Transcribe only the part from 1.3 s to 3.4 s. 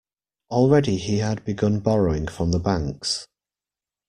begun borrowing from the banks.